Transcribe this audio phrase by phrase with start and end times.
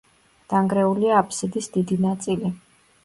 [0.53, 2.55] დანგრეულია აბსიდის დიდი ნაწილი.